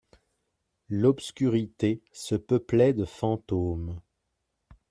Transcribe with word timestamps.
L'obscurité 0.89 2.01
se 2.11 2.33
peuplait 2.33 2.93
de 2.93 3.05
fantômes. 3.05 4.01